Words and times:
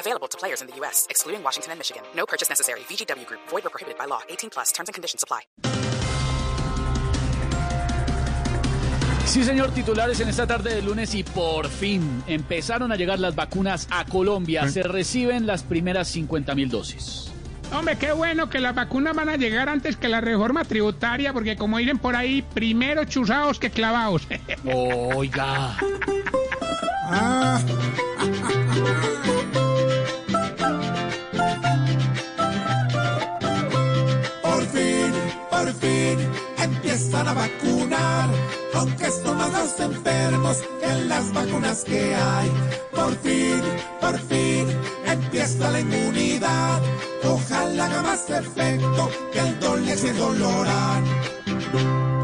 Available 0.00 0.28
to 0.28 0.38
players 0.38 0.62
in 0.62 0.66
the 0.66 0.74
U.S., 0.80 1.06
excluding 1.10 1.42
Washington 1.44 1.72
and 1.72 1.78
Michigan. 1.78 2.02
No 2.16 2.24
purchase 2.24 2.48
necessary. 2.48 2.80
VGW 2.88 3.26
Group. 3.26 3.40
Void 3.50 3.66
or 3.66 3.70
prohibited 3.70 3.98
by 3.98 4.06
law. 4.06 4.22
18 4.28 4.50
plus. 4.50 4.72
Terms 4.72 4.88
and 4.88 4.94
conditions 4.94 5.22
apply. 5.22 5.42
Sí, 9.26 9.44
señor, 9.44 9.70
titulares 9.70 10.18
en 10.20 10.28
esta 10.28 10.46
tarde 10.46 10.74
de 10.74 10.82
lunes 10.82 11.14
y 11.14 11.22
por 11.22 11.68
fin 11.68 12.24
empezaron 12.26 12.90
a 12.90 12.96
llegar 12.96 13.20
las 13.20 13.36
vacunas 13.36 13.86
a 13.90 14.04
Colombia. 14.06 14.66
Se 14.68 14.82
reciben 14.82 15.46
las 15.46 15.62
primeras 15.62 16.08
50 16.08 16.54
mil 16.56 16.68
dosis. 16.68 17.30
Hombre, 17.72 17.96
qué 17.96 18.10
bueno 18.10 18.50
que 18.50 18.58
las 18.58 18.74
vacunas 18.74 19.14
van 19.14 19.28
a 19.28 19.36
llegar 19.36 19.68
antes 19.68 19.96
que 19.96 20.08
la 20.08 20.20
reforma 20.20 20.64
tributaria, 20.64 21.32
porque 21.32 21.56
como 21.56 21.78
dicen 21.78 21.98
por 21.98 22.16
ahí, 22.16 22.42
primero 22.42 23.04
chuzados 23.04 23.60
que 23.60 23.70
clavados. 23.70 24.26
Oiga. 24.64 25.76
Por 25.78 27.39
por 35.60 35.74
fin, 35.74 36.18
empiezan 36.58 37.28
a 37.28 37.34
vacunar. 37.34 38.30
Aunque 38.74 39.10
son 39.10 39.36
más 39.36 39.52
los 39.52 39.80
enfermos 39.80 40.58
que 40.80 40.94
las 41.06 41.32
vacunas 41.32 41.84
que 41.84 42.14
hay. 42.14 42.50
Por 42.94 43.14
fin, 43.18 43.60
por 44.00 44.18
fin, 44.20 44.66
empieza 45.06 45.70
la 45.70 45.80
inmunidad. 45.80 46.80
Ojalá 47.24 47.86
haga 47.86 48.02
más 48.02 48.30
efecto 48.30 49.10
que 49.32 49.40
el 49.40 49.60
doble 49.60 49.96
y 50.02 50.06
el 50.06 50.16
dolorán. 50.16 52.19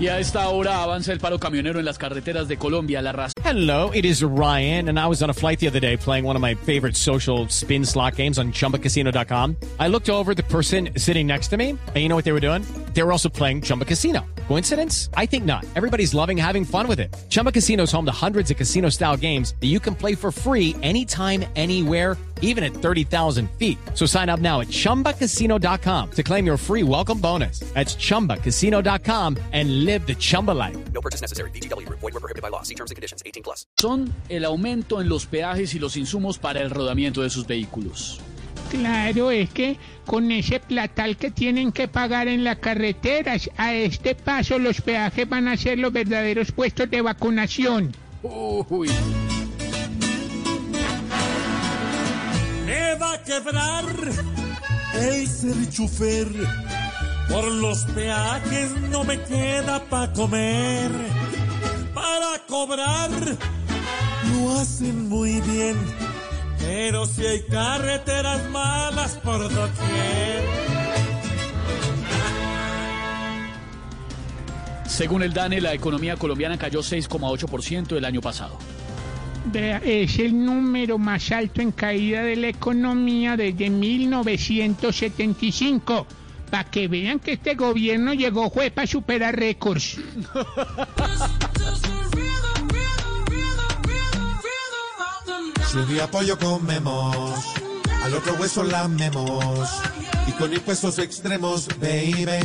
Y 0.00 0.08
a 0.08 0.18
esta 0.18 0.48
hora 0.48 0.82
avanza 0.82 1.12
el 1.12 1.18
paro 1.18 1.38
camionero 1.38 1.78
en 1.78 1.84
las 1.84 1.98
carreteras 1.98 2.48
de 2.48 2.56
Colombia. 2.56 3.02
La 3.02 3.12
razón. 3.12 3.34
Hello, 3.44 3.90
it 3.92 4.06
is 4.06 4.22
Ryan, 4.22 4.88
and 4.88 4.98
I 4.98 5.06
was 5.06 5.22
on 5.22 5.28
a 5.28 5.34
flight 5.34 5.58
the 5.60 5.68
other 5.68 5.78
day 5.78 5.98
playing 5.98 6.24
one 6.24 6.36
of 6.36 6.40
my 6.40 6.54
favorite 6.54 6.96
social 6.96 7.46
spin 7.50 7.84
slot 7.84 8.16
games 8.16 8.38
on 8.38 8.50
chumbacasino.com. 8.50 9.56
I 9.78 9.88
looked 9.88 10.08
over 10.08 10.34
the 10.34 10.42
person 10.44 10.88
sitting 10.96 11.26
next 11.26 11.48
to 11.48 11.58
me, 11.58 11.76
and 11.94 11.96
you 11.96 12.08
know 12.08 12.16
what 12.16 12.24
they 12.24 12.32
were 12.32 12.40
doing? 12.40 12.64
They 12.94 13.02
were 13.02 13.12
also 13.12 13.28
playing 13.28 13.60
Chumba 13.60 13.84
Casino. 13.84 14.24
Coincidence? 14.48 15.10
I 15.14 15.26
think 15.26 15.44
not. 15.44 15.66
Everybody's 15.76 16.14
loving 16.14 16.38
having 16.38 16.64
fun 16.64 16.88
with 16.88 16.98
it. 16.98 17.14
Chumba 17.28 17.52
Casino 17.52 17.82
is 17.82 17.92
home 17.92 18.06
to 18.06 18.12
hundreds 18.12 18.50
of 18.50 18.56
casino 18.56 18.88
style 18.88 19.18
games 19.18 19.54
that 19.60 19.66
you 19.66 19.80
can 19.80 19.94
play 19.94 20.14
for 20.14 20.32
free 20.32 20.76
anytime, 20.82 21.44
anywhere 21.56 22.16
even 22.42 22.64
at 22.64 22.72
30,000 22.74 23.48
feet. 23.52 23.78
So 23.94 24.06
sign 24.06 24.28
up 24.28 24.40
now 24.40 24.60
at 24.60 24.68
ChumbaCasino.com 24.68 26.10
to 26.10 26.22
claim 26.22 26.44
your 26.44 26.58
free 26.58 26.82
welcome 26.82 27.20
bonus. 27.20 27.60
That's 27.74 27.94
ChumbaCasino.com 27.94 29.36
and 29.52 29.84
live 29.84 30.06
the 30.06 30.16
Chumba 30.16 30.50
life. 30.50 30.76
No 30.92 31.00
purchase 31.00 31.20
necessary. 31.20 31.50
VGW 31.52 31.86
Group. 31.86 32.00
Void 32.00 32.14
were 32.14 32.20
prohibited 32.20 32.42
by 32.42 32.48
law. 32.48 32.62
See 32.62 32.74
terms 32.74 32.90
and 32.90 32.96
conditions. 32.96 33.22
18 33.24 33.44
plus. 33.44 33.64
Son 33.78 34.12
el 34.28 34.44
aumento 34.44 35.00
en 35.00 35.08
los 35.08 35.26
peajes 35.26 35.74
y 35.74 35.78
los 35.78 35.96
insumos 35.96 36.38
para 36.38 36.60
el 36.60 36.70
rodamiento 36.70 37.22
de 37.22 37.30
sus 37.30 37.46
vehículos. 37.46 38.20
Claro, 38.70 39.32
es 39.32 39.50
que 39.50 39.78
con 40.06 40.30
ese 40.30 40.60
platal 40.60 41.16
que 41.16 41.32
tienen 41.32 41.72
que 41.72 41.88
pagar 41.88 42.28
en 42.28 42.44
las 42.44 42.58
carreteras, 42.58 43.50
a 43.56 43.74
este 43.74 44.14
paso 44.14 44.58
los 44.58 44.80
peajes 44.80 45.28
van 45.28 45.48
a 45.48 45.56
ser 45.56 45.78
los 45.78 45.92
verdaderos 45.92 46.52
puestos 46.52 46.88
de 46.88 47.02
vacunación. 47.02 47.92
Uy. 48.22 48.90
Quebrar 53.22 53.84
el 54.94 55.26
ser. 55.28 55.56
Por 57.28 57.44
los 57.44 57.84
peajes 57.84 58.70
no 58.90 59.04
me 59.04 59.22
queda 59.22 59.84
pa' 59.88 60.12
comer. 60.12 60.90
Para 61.94 62.38
cobrar 62.48 63.10
lo 64.32 64.58
hacen 64.58 65.08
muy 65.08 65.40
bien. 65.40 65.76
Pero 66.58 67.06
si 67.06 67.24
hay 67.24 67.42
carreteras 67.44 68.48
malas 68.50 69.12
por 69.22 69.42
doquier. 69.42 70.44
Según 74.86 75.22
el 75.22 75.32
DANE, 75.32 75.60
la 75.60 75.72
economía 75.72 76.16
colombiana 76.16 76.58
cayó 76.58 76.80
6,8% 76.80 77.96
el 77.96 78.04
año 78.04 78.20
pasado. 78.20 78.58
Vea, 79.46 79.80
Es 79.84 80.18
el 80.18 80.44
número 80.44 80.98
más 80.98 81.32
alto 81.32 81.62
en 81.62 81.72
caída 81.72 82.22
de 82.22 82.36
la 82.36 82.48
economía 82.48 83.36
desde 83.36 83.70
1975. 83.70 86.06
Para 86.50 86.64
que 86.64 86.88
vean 86.88 87.20
que 87.20 87.34
este 87.34 87.54
gobierno 87.54 88.12
llegó 88.12 88.50
fue 88.50 88.70
para 88.70 88.86
superar 88.86 89.34
récords. 89.36 89.98
Si 95.70 95.78
de 95.94 96.02
apoyo 96.02 96.36
comemos, 96.36 97.38
al 98.02 98.14
otro 98.14 98.34
hueso 98.34 98.64
lamemos. 98.64 99.70
Y 100.26 100.32
con 100.32 100.52
impuestos 100.52 100.98
extremos, 100.98 101.68
baby. 101.78 102.40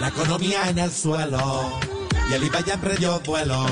La 0.00 0.08
economía 0.08 0.68
en 0.68 0.80
el 0.80 0.90
suelo. 0.90 1.70
Y 2.28 2.34
el 2.34 2.42
IVA 2.42 2.64
ya 2.66 2.74
emprendió 2.74 3.20
vuelo. 3.20 3.64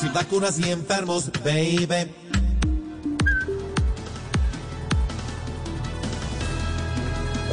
Sin 0.00 0.14
vacunas 0.14 0.58
y 0.58 0.70
enfermos, 0.70 1.30
baby. 1.44 2.10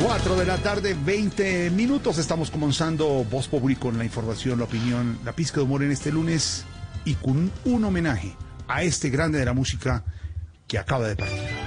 Cuatro 0.01 0.37
de 0.37 0.45
la 0.45 0.55
tarde, 0.57 0.95
20 0.97 1.71
minutos. 1.71 2.17
Estamos 2.17 2.49
comenzando 2.49 3.25
Voz 3.25 3.49
Populi 3.49 3.75
con 3.75 3.97
la 3.97 4.05
información, 4.05 4.59
la 4.59 4.63
opinión, 4.63 5.19
la 5.25 5.33
pizca 5.33 5.57
de 5.57 5.63
humor 5.63 5.83
en 5.83 5.91
este 5.91 6.09
lunes 6.09 6.63
y 7.03 7.15
con 7.15 7.51
un 7.65 7.83
homenaje 7.83 8.33
a 8.69 8.81
este 8.81 9.09
grande 9.09 9.39
de 9.39 9.45
la 9.45 9.53
música 9.53 10.05
que 10.67 10.77
acaba 10.77 11.05
de 11.05 11.17
partir. 11.17 11.66